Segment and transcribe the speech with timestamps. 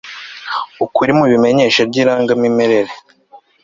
[0.85, 2.91] ukuri mu imenyesha ry irangamimerere